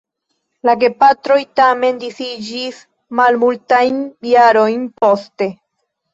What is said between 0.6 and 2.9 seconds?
La gepatroj tamen disiĝis